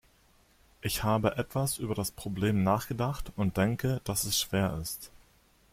Ich 0.81 1.03
habe 1.03 1.37
etwas 1.37 1.77
über 1.77 1.93
das 1.93 2.09
Problem 2.09 2.63
nachgedacht 2.63 3.31
und 3.35 3.57
denke, 3.57 4.01
dass 4.03 4.23
es 4.23 4.39
schwer 4.39 4.79
ist. 4.81 5.11